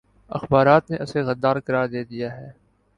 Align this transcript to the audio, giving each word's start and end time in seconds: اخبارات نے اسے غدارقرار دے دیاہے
اخبارات 0.31 0.83
نے 0.91 0.97
اسے 1.03 1.19
غدارقرار 1.27 1.85
دے 1.93 2.01
دیاہے 2.09 2.47